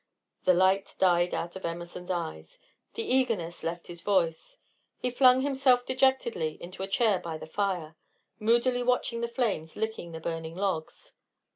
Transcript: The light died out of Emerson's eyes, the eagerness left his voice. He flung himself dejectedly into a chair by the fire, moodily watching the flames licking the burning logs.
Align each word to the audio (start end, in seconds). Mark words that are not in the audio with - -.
The 0.45 0.55
light 0.55 0.95
died 0.97 1.31
out 1.31 1.55
of 1.55 1.63
Emerson's 1.63 2.09
eyes, 2.09 2.57
the 2.95 3.03
eagerness 3.03 3.61
left 3.61 3.85
his 3.85 4.01
voice. 4.01 4.57
He 4.97 5.11
flung 5.11 5.41
himself 5.41 5.85
dejectedly 5.85 6.57
into 6.59 6.81
a 6.81 6.87
chair 6.87 7.19
by 7.19 7.37
the 7.37 7.45
fire, 7.45 7.95
moodily 8.39 8.81
watching 8.81 9.21
the 9.21 9.27
flames 9.27 9.75
licking 9.75 10.11
the 10.11 10.19
burning 10.19 10.55
logs. 10.57 11.13